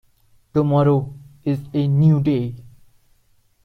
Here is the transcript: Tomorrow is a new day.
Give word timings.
Tomorrow 0.55 1.13
is 1.43 1.59
a 1.75 1.85
new 1.87 2.21
day. 2.23 2.55